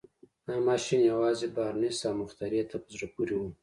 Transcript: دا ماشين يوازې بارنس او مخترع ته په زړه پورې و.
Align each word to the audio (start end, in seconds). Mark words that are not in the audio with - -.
دا 0.47 0.55
ماشين 0.67 1.01
يوازې 1.13 1.47
بارنس 1.55 1.97
او 2.07 2.13
مخترع 2.21 2.63
ته 2.69 2.75
په 2.83 2.87
زړه 2.95 3.07
پورې 3.13 3.35
و. 3.37 3.41